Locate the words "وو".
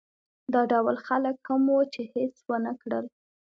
1.71-1.81